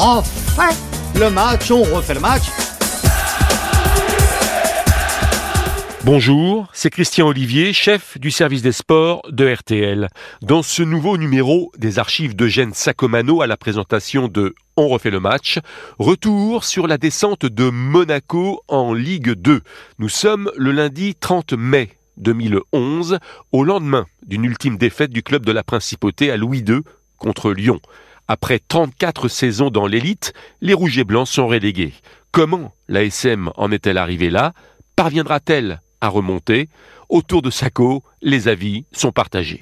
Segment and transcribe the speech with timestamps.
[0.00, 0.74] refait
[1.18, 2.44] le match, on refait le match.
[6.04, 10.08] Bonjour, c'est Christian Olivier, chef du service des sports de RTL.
[10.40, 15.20] Dans ce nouveau numéro des archives d'Eugène Sacomano à la présentation de On refait le
[15.20, 15.58] match,
[15.98, 19.60] retour sur la descente de Monaco en Ligue 2.
[19.98, 23.18] Nous sommes le lundi 30 mai 2011,
[23.52, 26.80] au lendemain d'une ultime défaite du club de la Principauté à Louis II
[27.18, 27.80] contre Lyon.
[28.32, 31.92] Après 34 saisons dans l'élite, les Rouges et Blancs sont relégués.
[32.30, 34.52] Comment l'ASM en est-elle arrivée là?
[34.94, 36.68] Parviendra-t-elle à remonter?
[37.08, 39.58] Autour de Sacco, les avis sont partagés.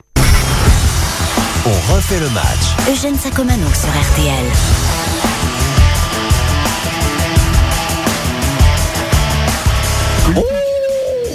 [1.64, 2.90] On refait le match.
[2.90, 4.44] Eugène Sacomano sur RTL.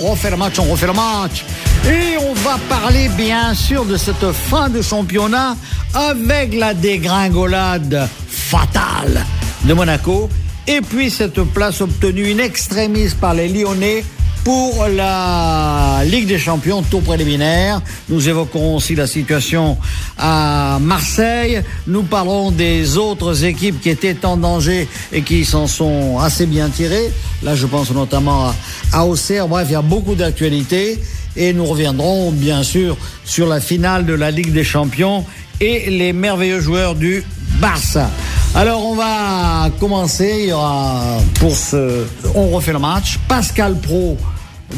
[0.03, 1.45] On refait le match, on refait le match.
[1.85, 5.57] Et on va parler bien sûr de cette fin de championnat
[5.93, 9.25] avec la dégringolade fatale
[9.65, 10.29] de Monaco.
[10.65, 14.05] Et puis cette place obtenue in extremis par les Lyonnais
[14.45, 17.81] pour la Ligue des Champions, tour préliminaire.
[18.09, 19.77] Nous évoquerons aussi la situation
[20.17, 21.61] à Marseille.
[21.87, 26.69] Nous parlerons des autres équipes qui étaient en danger et qui s'en sont assez bien
[26.69, 27.11] tirées.
[27.41, 28.55] Là, je pense notamment à,
[28.93, 29.47] à Auxerre.
[29.47, 30.99] Bref, il y a beaucoup d'actualités.
[31.35, 35.25] Et nous reviendrons bien sûr sur la finale de la Ligue des Champions
[35.59, 37.23] et les merveilleux joueurs du
[37.59, 38.09] Barça.
[38.55, 44.17] Alors on va commencer, il y aura pour ce on refait le match, Pascal Pro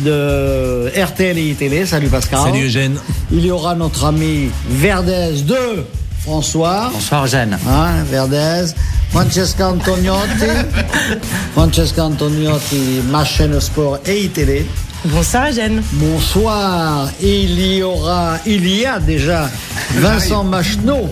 [0.04, 1.88] de RTL et ITL.
[1.88, 2.40] Salut Pascal.
[2.44, 2.98] Salut Eugène.
[3.32, 5.84] Il y aura notre ami Verdez de
[6.22, 6.90] François.
[6.94, 7.58] Bonsoir Eugène.
[7.68, 8.74] Hein, Verdez.
[9.12, 10.46] Francesca Antoniotti.
[11.54, 14.66] Francesca Antoniotti, ma chaîne sport et ITL.
[15.06, 15.84] Bonsoir Eugène.
[15.94, 17.10] Bonsoir.
[17.22, 19.50] Il y aura, il y a déjà
[19.98, 21.08] Vincent Macheneau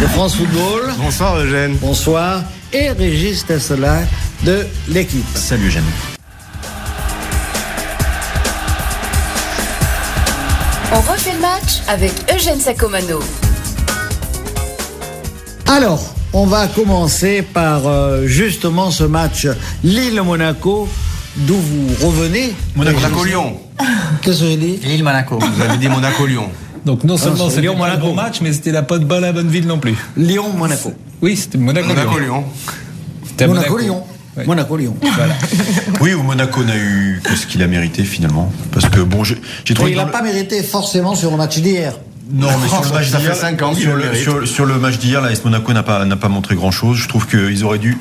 [0.00, 0.90] de France Football.
[0.98, 1.76] Bonsoir Eugène.
[1.82, 2.42] Bonsoir.
[2.72, 4.00] Et Régis Tesselin
[4.44, 5.26] de l'équipe.
[5.34, 5.84] Salut Eugène.
[10.92, 13.20] On refait le match avec Eugène Sacomano.
[15.66, 19.46] Alors, on va commencer par euh, justement ce match
[19.82, 20.88] Lille-Monaco,
[21.36, 22.52] d'où vous revenez.
[22.76, 23.56] Monaco-Lyon.
[24.22, 25.38] Qu'est-ce que j'ai dit Lille-Monaco.
[25.38, 26.48] Vous avez dit Monaco-Lyon.
[26.84, 28.06] Donc non seulement c'est c'était Lyon, pas le Monaco.
[28.08, 29.94] bon match, mais c'était la pas de balle à la bonne ville non plus.
[30.16, 30.94] Lyon-Monaco.
[31.20, 31.88] Oui, c'était Monaco.
[31.88, 32.44] Monaco-Lyon.
[33.26, 34.02] C'était Monaco-Lyon.
[34.36, 34.46] Ouais.
[34.46, 34.96] Monaco-Lyon.
[35.16, 35.34] Voilà.
[36.00, 38.50] Oui, où Monaco n'a eu que ce qu'il a mérité finalement.
[38.72, 39.36] Parce que bon, j'ai
[39.74, 39.90] trouvé.
[39.90, 41.98] il n'a pas mérité forcément sur le match d'hier.
[42.32, 44.78] Non, mais sur le match Ça fait d'hier, cinq ans qu'il sur sur, sur le
[44.78, 46.96] match d'hier, l'AS Monaco n'a pas n'a pas montré grand chose.
[46.96, 47.98] Je trouve qu'ils auraient dû.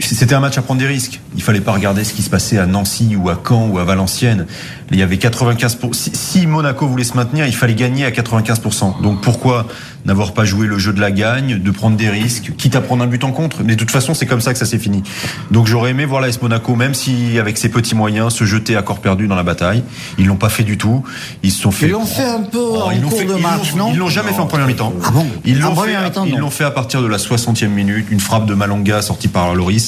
[0.00, 1.20] C'était un match à prendre des risques.
[1.36, 3.84] Il fallait pas regarder ce qui se passait à Nancy ou à Caen ou à
[3.84, 4.46] Valenciennes.
[4.90, 8.60] Il y avait 95 si, si Monaco voulait se maintenir, il fallait gagner à 95
[9.02, 9.66] Donc pourquoi
[10.04, 13.02] n'avoir pas joué le jeu de la gagne, de prendre des risques, quitte à prendre
[13.02, 13.62] un but en contre?
[13.64, 15.02] Mais de toute façon, c'est comme ça que ça s'est fini.
[15.50, 18.82] Donc j'aurais aimé voir l'AS Monaco, même si avec ses petits moyens, se jeter à
[18.82, 19.82] corps perdu dans la bataille.
[20.18, 21.02] Ils l'ont pas fait du tout.
[21.42, 21.86] Ils se sont fait.
[21.86, 23.90] Ils l'ont fait un peu Oh, en ils cours fait- de ils match, l'ont- non
[23.92, 24.92] Ils l'ont jamais fait en première mi-temps.
[25.04, 25.92] Ah bon Ils l'ont fait,
[26.26, 29.83] ils à partir de la 60e minute, une frappe de Malonga sortie par Loris.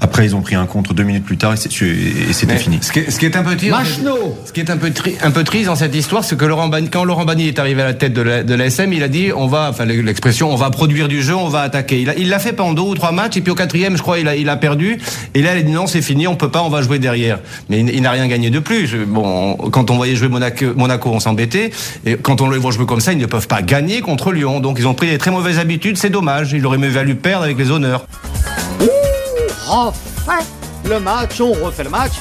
[0.00, 2.78] Après, ils ont pris un contre deux minutes plus tard et c'était fini.
[2.82, 4.36] Ce qui, est, ce qui est un peu triste, Machno.
[4.44, 6.68] ce qui est un peu, tri- un peu triste dans cette histoire, c'est que Laurent
[6.68, 8.56] Bagny- quand Laurent Bagny est arrivé à la tête de la- de
[8.92, 12.04] il a dit on va, enfin l'expression, on va produire du jeu, on va attaquer.
[12.18, 14.28] Il l'a fait pendant deux ou trois matchs et puis au quatrième, je crois, il
[14.28, 14.98] a, il a perdu.
[15.34, 17.38] Et là, il a dit non, c'est fini, on peut pas, on va jouer derrière.
[17.68, 18.94] Mais il, il n'a rien gagné de plus.
[19.06, 21.70] Bon, quand on voyait jouer Monaco, Monaco, on s'embêtait.
[22.04, 24.60] Et quand on les voit jouer comme ça, ils ne peuvent pas gagner contre Lyon.
[24.60, 25.96] Donc ils ont pris des très mauvaises habitudes.
[25.96, 26.52] C'est dommage.
[26.52, 28.06] Il aurait mieux valu perdre avec les honneurs.
[30.84, 32.12] Le match, on refait le match.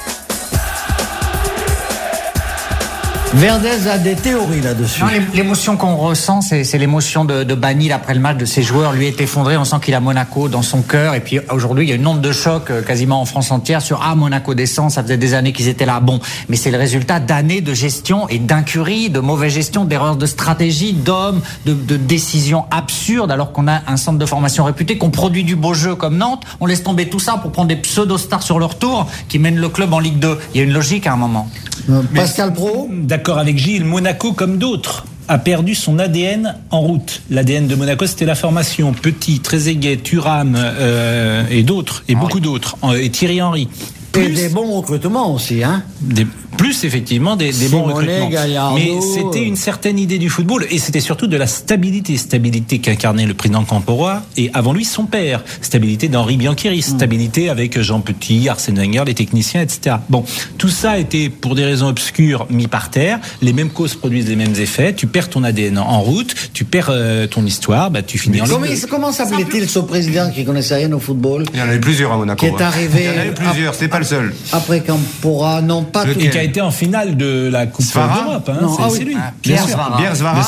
[3.35, 5.03] Verdez a des théories là-dessus.
[5.33, 8.93] L'émotion qu'on ressent, c'est l'émotion de, de Banil après le match de ses joueurs.
[8.93, 9.57] Lui est effondré.
[9.57, 11.15] On sent qu'il a Monaco dans son cœur.
[11.15, 13.81] Et puis aujourd'hui, il y a une onde de choc euh, quasiment en France entière
[13.81, 14.89] sur ah Monaco descend.
[14.89, 15.99] Ça faisait des années qu'ils étaient là.
[15.99, 20.25] Bon, mais c'est le résultat d'années de gestion et d'incurie, de mauvaise gestion, d'erreurs de
[20.27, 23.31] stratégie, d'hommes, de, de décisions absurdes.
[23.31, 26.43] Alors qu'on a un centre de formation réputé, qu'on produit du beau jeu comme Nantes,
[26.61, 29.59] on laisse tomber tout ça pour prendre des pseudo stars sur leur tour qui mènent
[29.59, 30.39] le club en Ligue 2.
[30.53, 31.49] Il y a une logique à un moment.
[31.89, 32.89] Euh, Pascal Pro
[33.25, 37.23] D'accord avec Gilles, Monaco, comme d'autres, a perdu son ADN en route.
[37.31, 38.93] L'ADN de Monaco, c'était la formation.
[38.93, 43.67] Petit, Trezeguet, Thuram euh, et d'autres, et beaucoup d'autres, et Thierry Henry.
[44.15, 45.83] Et Plus- des bons recrutements aussi, hein.
[46.01, 46.27] Des-
[46.57, 48.29] plus effectivement des, des bons recrutements.
[48.29, 48.75] Gallardo.
[48.77, 52.17] Mais c'était une certaine idée du football et c'était surtout de la stabilité.
[52.17, 55.43] Stabilité qu'incarnait le président Camporoy et avant lui son père.
[55.61, 56.81] Stabilité d'Henri Biancheri.
[56.81, 59.97] Stabilité avec Jean Petit, Arsène Wenger, les techniciens, etc.
[60.09, 60.23] Bon,
[60.57, 63.19] tout ça a été pour des raisons obscures mis par terre.
[63.41, 64.93] Les mêmes causes produisent les mêmes effets.
[64.93, 68.45] Tu perds ton ADN en route, tu perds euh, ton histoire, bah, tu finis en
[68.47, 71.79] Comment, comment s'appelait-il ce président qui connaissait rien au football Il y en a eu
[71.81, 72.39] plusieurs à Monaco.
[72.39, 72.65] Qui est hein.
[72.65, 74.33] arrivé Il y en a eu plusieurs, c'est pas le seul.
[74.53, 76.11] après Campora Non, pas tout.
[76.19, 78.49] Et qui a été en finale de la Coupe d'Europe.
[78.49, 78.95] Hein, c'est ah oui.
[78.97, 79.15] c'est lui.
[79.17, 79.75] Ah, Bien Pierre sûr.
[79.75, 79.97] Svara.
[79.97, 80.41] Pierre Svara.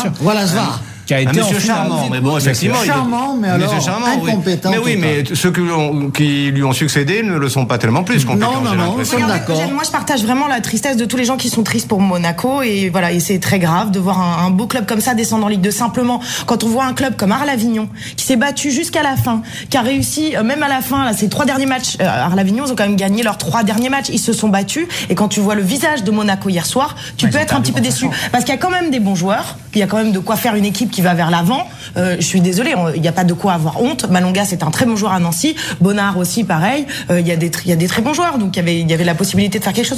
[1.07, 2.75] Qui a Un été en monsieur charmant, mais bon, effectivement.
[2.85, 4.31] Charmant, mais alors Monsieur charmant, oui.
[4.31, 4.69] incompétent.
[4.71, 7.77] Mais oui, mais ceux qui lui, ont, qui lui ont succédé ne le sont pas
[7.77, 8.61] tellement plus compétents.
[8.61, 9.57] Non, non, non, nous sommes d'accord.
[9.71, 12.61] Moi, je partage vraiment la tristesse de tous les gens qui sont tristes pour Monaco
[12.61, 15.45] et voilà, et c'est très grave de voir un, un beau club comme ça descendre
[15.45, 15.71] en Ligue 2.
[15.71, 17.87] Simplement, quand on voit un club comme Arles-Avignon
[18.17, 21.13] qui s'est battu jusqu'à la fin, qui a réussi euh, même à la fin, là,
[21.13, 24.09] ces trois derniers matchs, euh, Arles-Avignon, ils ont quand même gagné leurs trois derniers matchs.
[24.11, 27.29] Ils se sont battus et quand tu vois le visage de Monaco hier soir, tu
[27.29, 29.55] peux être un petit peu déçu parce qu'il y a quand même des bons joueurs,
[29.73, 31.67] il y a quand même de quoi faire une équipe qui va vers l'avant.
[31.97, 34.09] Euh, je suis désolée, on- il n'y a pas de quoi avoir honte.
[34.09, 35.55] Malonga, c'est un très bon joueur à Nancy.
[35.81, 36.85] Bonnard aussi, pareil.
[37.09, 38.57] Euh, Il y a des tr- il y a des très bons joueurs, donc il
[38.57, 39.97] y avait il y avait la possibilité de faire quelque chose.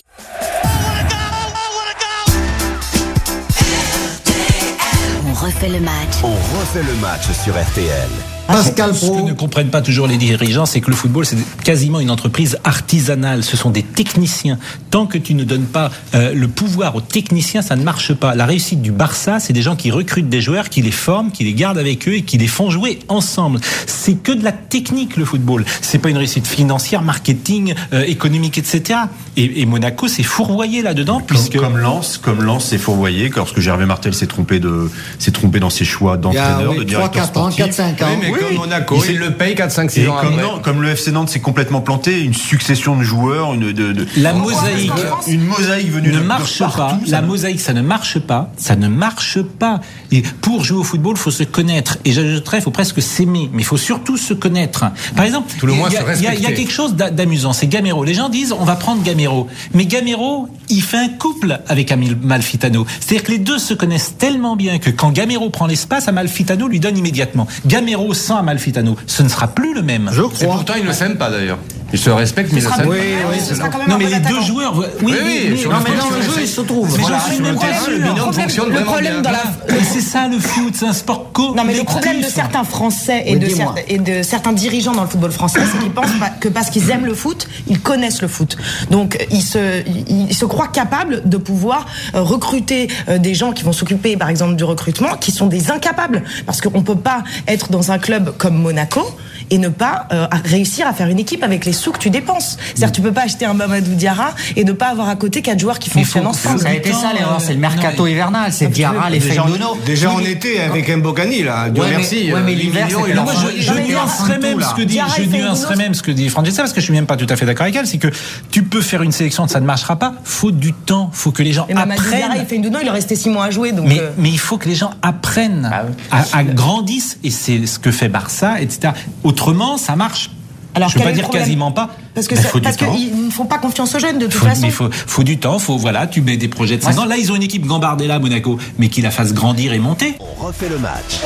[5.28, 6.16] On refait le match.
[6.24, 6.28] On
[6.60, 8.10] refait le match sur RTL.
[8.54, 9.28] Pascal Ce que Pro.
[9.28, 13.44] ne comprennent pas toujours les dirigeants, c'est que le football, c'est quasiment une entreprise artisanale.
[13.44, 14.58] Ce sont des techniciens.
[14.92, 18.36] Tant que tu ne donnes pas euh, le pouvoir aux techniciens, ça ne marche pas.
[18.36, 21.44] La réussite du Barça, c'est des gens qui recrutent des joueurs, qui les forment, qui
[21.44, 23.60] les gardent avec eux et qui les font jouer ensemble.
[23.86, 25.66] C'est que de la technique, le football.
[25.82, 29.00] C'est pas une réussite financière, marketing, euh, économique, etc.
[29.38, 31.58] Et, et Monaco s'est fourvoyé là-dedans, Comme, puisque...
[31.58, 35.70] comme Lens, comme Lens s'est fourvoyé lorsque Gervais Martel s'est trompé de, s'est trompé dans
[35.70, 37.66] ses choix d'entraîneur, oui, de 3, directeur 4 ans, sportif.
[37.66, 38.08] 4, 5 ans.
[38.12, 40.42] Oui, mais Oui, comme Monaco, il s'est- il le paye 4-5-6 Et ans comme, après.
[40.44, 44.08] non, comme le FC Nantes s'est complètement planté, une succession de joueurs, une, de, de-
[44.18, 44.92] La Oh, mosaïque.
[45.28, 47.00] une mosaïque venue ne de, de marche partout, pas.
[47.08, 48.52] La ne- mosaïque, ça ne marche pas.
[48.58, 49.80] Ça ne marche pas.
[50.12, 51.98] Et pour jouer au football, il faut se connaître.
[52.06, 53.50] Et j'ajouterais, il faut presque s'aimer.
[53.54, 54.86] Mais il faut surtout se connaître.
[55.16, 55.94] Par exemple, Tout le moins il
[56.24, 57.54] y a- y, y quelque chose d'a- d'amusant.
[57.54, 58.04] C'est Gamero.
[58.04, 59.48] Les gens disent, on va prendre Gamero.
[59.74, 62.86] Mais Gamero, il fait un couple avec Amil Malfitano.
[63.00, 66.80] C'est-à-dire que les deux se connaissent tellement bien que quand Gamero prend l'espace, Amalfitano lui
[66.80, 67.48] donne immédiatement.
[67.66, 70.08] Gamero sans Amalfitano, ce ne sera plus le même.
[70.14, 70.54] Je Et crois.
[70.58, 71.58] pourtant, ils ne s'aiment pas d'ailleurs.
[71.92, 72.84] Ils se respectent, mais ils ne pas.
[72.86, 72.98] Oui,
[73.32, 75.72] oui, ce sera quand même Non, mais les deux joueurs, oui, Oui, oui, oui, sur
[75.72, 76.92] Non, le mais dans le jeu, ils se trouvent.
[76.96, 78.66] Mais Voilà, j'en suis sur le même pas terrain, sûr.
[78.70, 81.56] le problème- dans la- Mais c'est ça le foot, c'est un sport co.
[81.56, 83.76] Non, mais le problème de certains Français et, Oui, de, dis-moi.
[83.78, 86.10] cer- et de certains dirigeants dans le football français, c'est qu'ils pensent
[86.40, 88.58] que parce qu'ils aiment le foot, ils connaissent le foot.
[88.92, 91.86] Donc, ils se, ils, se croient capables de pouvoir
[92.16, 95.72] euh, recruter euh, des gens qui vont s'occuper, par exemple, du recrutement, qui sont des
[95.72, 96.24] incapables.
[96.46, 99.02] Parce qu'on peut pas être dans un club comme Monaco
[99.50, 102.58] et ne pas euh, réussir à faire une équipe avec les sous que tu dépenses.
[102.76, 105.60] C'est-à-dire, tu peux pas acheter un Mamadou Diarra et ne pas avoir à côté quatre
[105.60, 106.60] joueurs qui fonctionnent ensemble.
[106.60, 109.48] Ça a été ça l'erreur, c'est le mercato hivernal, c'est Diarra, les en-
[109.86, 111.70] déjà en été avec Mbokani, là.
[111.70, 112.32] Dieu Ouais, mais- merci.
[112.34, 113.40] ouais, mais euh, l'hiver, 8 millions, c'était il la en Moi, fin.
[113.42, 116.62] faut- je, je nuancerais même ce que dit, je nuancerais même ce que dit Francesca
[116.64, 117.88] parce que je suis même pas tout à fait d'accord avec elle.
[117.88, 118.10] C'est que
[118.52, 120.14] tu peux faire une sélection, ça ne marchera pas.
[120.24, 122.46] Faut du temps, faut que les gens Diarra, il apprennent.
[122.48, 123.72] fait une il est resté six mois à jouer.
[123.72, 125.94] Donc, Mais, euh, mais il faut que les gens apprennent, Ah oui.
[126.12, 128.94] à, à grandissent, et c'est ce que fait Barça, etc.
[129.40, 130.30] Autrement, ça marche.
[130.76, 131.90] Alors, je ne veux pas dire quasiment pas.
[132.14, 132.94] Parce que mais ça- faut du parce temps.
[132.94, 134.62] qu'ils ne font pas confiance aux jeunes de toute Faut, façon.
[134.62, 137.06] mais faut, faut du temps, faut voilà, tu mets des projets de 5 ans.
[137.06, 140.16] Là, ils ont une équipe Gambardella à Monaco, mais qui la fasse grandir et monter.
[140.20, 141.20] On refait le match.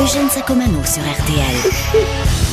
[0.00, 1.72] Eugène Sacomano sur RTL.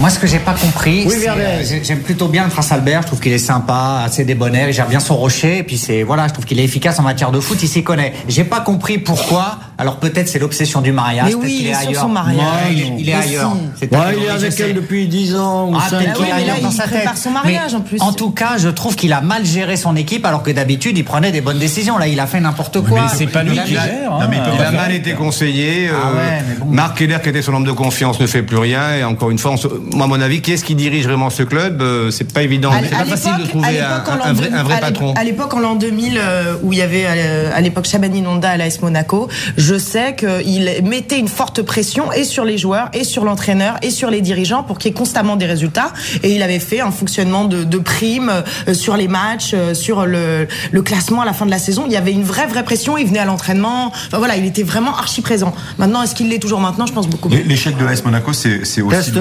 [0.00, 3.02] Moi, ce que j'ai pas compris, Oui, euh, j'ai- j'aime plutôt bien le Prince Albert.
[3.02, 4.68] Je trouve qu'il est sympa, assez débonnaire.
[4.68, 5.58] Il gère bien son rocher.
[5.58, 7.58] Et puis c'est voilà, je trouve qu'il est efficace en matière de foot.
[7.62, 8.12] Il s'y connaît.
[8.28, 9.58] J'ai pas compris pourquoi.
[9.76, 11.24] Alors peut-être c'est l'obsession du mariage.
[11.26, 12.02] Mais peut-être oui, qu'il il est est sur ailleurs.
[12.02, 12.36] son mariage.
[12.38, 13.52] Ouais, il est, il est ailleurs.
[13.52, 13.58] Ouais,
[13.98, 14.62] un il est avec sais.
[14.68, 16.24] elle depuis 10 ans ou Ah, 5 peut-être ans.
[16.24, 17.08] est là, ailleurs dans il sa tête.
[17.16, 18.00] son mariage, Mais en plus.
[18.00, 21.04] En tout cas, je trouve qu'il a mal géré son équipe alors que d'habitude il
[21.04, 21.98] prenait des bonnes décisions.
[21.98, 23.02] Là, il a fait n'importe quoi.
[23.02, 24.10] mais c'est pas lui Il a qui gère.
[24.10, 24.44] Non, mais il hein.
[24.54, 25.90] Il a faire- mal été conseillé.
[25.90, 26.66] Ah euh, ouais, mais bon.
[26.66, 28.94] Marc Keller, qui était son homme de confiance, ne fait plus rien.
[28.94, 31.30] Et encore une fois, on se- moi, à mon avis, qui est-ce qui dirige vraiment
[31.30, 32.70] ce club Euh, C'est pas évident.
[32.80, 35.14] C'est pas facile de trouver un, vrai, 2000, un vrai à l'é- patron.
[35.14, 38.56] À l'époque, en l'an 2000, euh, où il y avait à l'époque Chabani Nonda à
[38.56, 39.28] l'AS Monaco,
[39.64, 43.88] je sais qu'il mettait une forte pression et sur les joueurs, et sur l'entraîneur, et
[43.90, 45.92] sur les dirigeants pour qu'il y ait constamment des résultats.
[46.22, 48.30] Et il avait fait un fonctionnement de, de primes
[48.68, 51.84] euh, sur les matchs, euh, sur le, le classement à la fin de la saison.
[51.86, 52.98] Il y avait une vraie, vraie pression.
[52.98, 53.86] Il venait à l'entraînement.
[53.88, 55.54] Enfin voilà, il était vraiment archi présent.
[55.78, 56.86] Maintenant, est-ce qu'il l'est toujours maintenant?
[56.86, 57.28] Je pense beaucoup.
[57.30, 59.12] L'é- L'échec de l'AS Monaco, c'est aussi,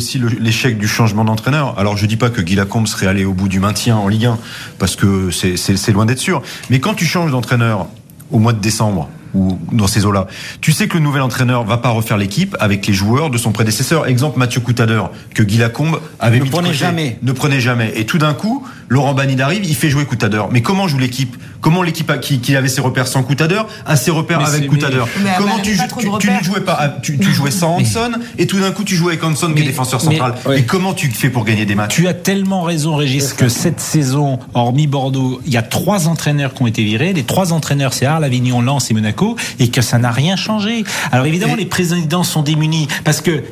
[0.00, 1.78] c'est l'échec du changement d'entraîneur.
[1.78, 4.26] Alors je dis pas que Guy Lacombe serait allé au bout du maintien en Ligue
[4.26, 4.38] 1,
[4.78, 6.42] parce que c'est loin d'être sûr.
[6.70, 7.86] Mais quand tu changes d'entraîneur
[8.30, 10.26] au mois de décembre, ou dans ces eaux-là.
[10.60, 13.52] Tu sais que le nouvel entraîneur va pas refaire l'équipe avec les joueurs de son
[13.52, 14.06] prédécesseur.
[14.06, 16.78] Exemple Mathieu Coutadeur que Guy Lacombe avait Ne mis de prenez côté.
[16.78, 17.18] jamais.
[17.22, 17.92] Ne prenez jamais.
[17.96, 20.48] Et tout d'un coup, Laurent Banide arrive, il fait jouer Coutadeur.
[20.50, 21.36] Mais comment joue l'équipe?
[21.60, 25.08] Comment l'équipe qui, qui avait ses repères sans Coutadeur a ses repères Mais avec Coutadeur
[25.36, 28.70] Comment tu, tu, tu ne jouais pas tu, tu jouais sans Hanson et tout d'un
[28.70, 30.34] coup tu jouais avec Hanson qui est défenseur mais- central.
[30.46, 30.60] ouais.
[30.60, 31.94] Et comment tu fais pour gagner des matchs?
[31.96, 36.54] Tu as tellement raison, Régis, que cette saison, hormis Bordeaux, il y a trois entraîneurs
[36.54, 37.12] qui ont été virés.
[37.12, 40.84] Les trois entraîneurs, c'est Arles, Avignon, Lens et Monaco, et que ça n'a rien changé.
[41.12, 43.42] Alors évidemment, les présidents sont démunis parce que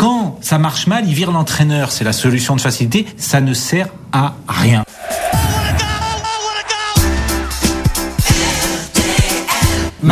[0.00, 1.92] quand ça marche mal, ils virent l'entraîneur.
[1.92, 3.04] C'est la solution de facilité.
[3.18, 4.82] Ça ne sert à rien.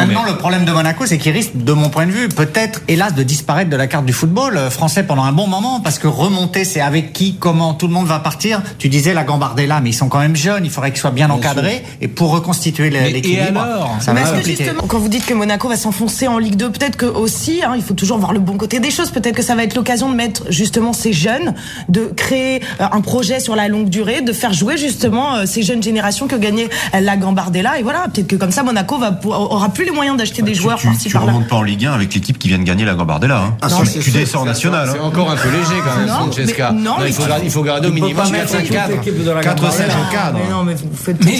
[0.06, 3.14] Maintenant, le problème de Monaco, c'est qu'il risque, de mon point de vue, peut-être, hélas,
[3.14, 6.06] de disparaître de la carte du football euh, français pendant un bon moment, parce que
[6.06, 8.62] remonter, c'est avec qui, comment, tout le monde va partir.
[8.78, 11.30] Tu disais la Gambardella, mais ils sont quand même jeunes, il faudrait qu'ils soient bien
[11.30, 13.66] encadrés, et pour reconstituer l'équilibre,
[14.00, 16.70] ça Mais va que justement, quand vous dites que Monaco va s'enfoncer en Ligue 2,
[16.70, 19.10] peut-être que aussi, hein, il faut toujours voir le bon côté des choses.
[19.10, 21.54] Peut-être que ça va être l'occasion de mettre justement ces jeunes,
[21.88, 25.62] de créer euh, un projet sur la longue durée, de faire jouer justement euh, ces
[25.62, 27.78] jeunes générations que gagnait la Gambardella.
[27.78, 30.58] Et voilà, peut-être que comme ça, Monaco va aura plus les moyens d'acheter des Tu-
[30.62, 31.32] joueurs tu, par-ci tu par-là.
[31.32, 33.38] remontes pas en Ligue 1 avec l'équipe qui vient de gagner la Gambardella.
[33.38, 33.56] Hein.
[33.62, 33.68] Ah,
[34.02, 34.88] Tu- descends en national.
[34.92, 35.02] C'est hein.
[35.04, 36.72] encore un peu léger quand même, Non, Francesca.
[36.72, 38.92] mais- non, il, faut, garder- il faut garder au minimum pas mettre 4-5 toute cadres.
[38.94, 40.10] l'équipe de la 4 5 Gambardella.
[40.12, 40.38] cadres.
[40.44, 41.38] Mais non, mais vous faites Mais,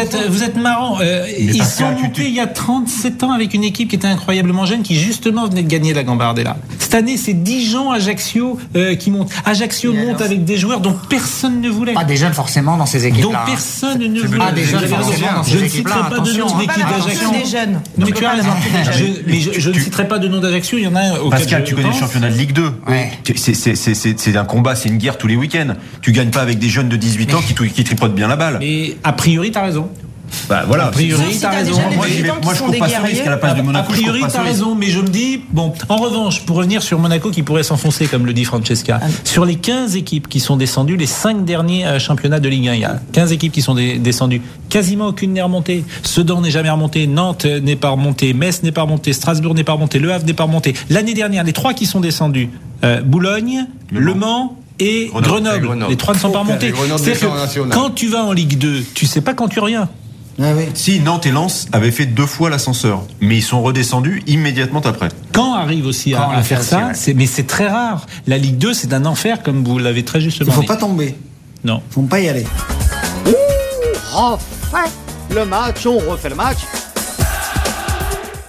[0.00, 0.98] êtes, vous êtes marrant.
[1.00, 4.66] Euh, ils sont montés il y a 37 ans avec une équipe qui était incroyablement
[4.66, 6.56] jeune, qui justement venait de gagner la Gambardella.
[6.78, 9.30] Cette année, c'est Dijon, Ajaccio euh, qui montent.
[9.44, 11.92] Ajaccio monte avec des joueurs dont personne ne voulait.
[11.94, 13.40] Pas des jeunes forcément dans ces Dont équipes-là.
[13.42, 13.46] hein.
[13.46, 14.38] personne ne voulait.
[14.38, 16.84] Pas des Vous jeunes forcément dans Je ces ne équipes-là, citerai pas de nom d'équipe
[16.88, 17.28] d'Ajaccio.
[17.96, 18.48] Non, On mais tu as raison.
[18.92, 20.78] Je, mais je, je ne citerai pas de nom d'Ajaccio.
[20.78, 22.72] Il y en a auquel Pascal, je tu connais le championnat de Ligue 2.
[22.88, 23.10] Ouais.
[23.36, 25.74] C'est- c'est- c'est- C'est c'est un combat, c'est une guerre tous les week-ends.
[26.02, 28.56] Tu gagnes pas avec des jeunes de 18 ans qui, qui tripotent bien la balle.
[28.60, 29.88] Mais a priori, tu as raison.
[30.48, 30.86] Bah voilà.
[30.86, 31.80] A priori, t'as t'as raison.
[32.42, 33.92] Moi, je cours pas ce risque à la place de A Monaco.
[33.92, 34.62] je priori, cours pas tu as ce risque.
[34.62, 38.06] raison, mais je me dis, bon, en revanche, pour revenir sur Monaco qui pourrait s'enfoncer,
[38.06, 41.98] comme le dit Francesca, sur les 15 équipes qui sont descendues, les 5 derniers euh,
[41.98, 45.42] championnats de Ligue 1, il y a 15 équipes qui sont descendues, quasiment aucune n'est
[45.42, 45.84] remontée.
[46.02, 49.64] Sedan n'est jamais remonté, Nantes euh, n'est pas remonté, Metz n'est pas remonté, Strasbourg n'est
[49.64, 50.74] pas remonté, Le Havre n'est pas remonté.
[50.90, 52.50] L'année dernière, les trois qui sont descendus,
[52.84, 54.58] euh, Boulogne, Le Le Mans.
[54.80, 55.28] Et Grenoble.
[55.28, 55.56] Grenoble.
[55.56, 55.90] Et Grenoble.
[55.92, 56.72] Les trois ne sont pas remontés.
[56.72, 57.68] National.
[57.70, 59.88] quand tu vas en Ligue 2, tu sais pas quand tu reviens.
[60.40, 60.64] Ah oui.
[60.74, 65.08] Si Nantes et Lens avaient fait deux fois l'ascenseur, mais ils sont redescendus immédiatement après.
[65.32, 66.94] Quand arrive aussi à, Quand faire ça, aussi, ouais.
[66.94, 68.06] c'est mais c'est très rare.
[68.26, 70.66] La Ligue 2, c'est un enfer, comme vous l'avez très Il justement faut dit.
[70.66, 71.14] pas tomber.
[71.62, 71.80] Non.
[71.90, 72.46] Faut pas y aller.
[74.12, 74.90] Refait
[75.30, 76.58] le match, on refait le match.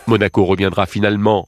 [0.07, 1.47] Monaco reviendra finalement